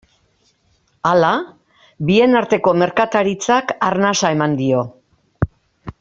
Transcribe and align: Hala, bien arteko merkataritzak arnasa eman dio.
Hala, 1.09 1.33
bien 2.07 2.33
arteko 2.41 2.73
merkataritzak 2.83 3.73
arnasa 3.89 4.31
eman 4.39 4.57
dio. 4.65 4.81